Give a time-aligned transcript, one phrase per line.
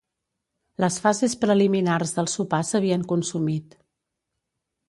[0.83, 3.81] Les fases preliminars del sopar s'havien consumit.